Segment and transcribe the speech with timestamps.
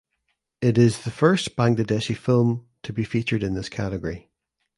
[0.61, 4.31] It is the first Bangladeshi film to be featured in this category.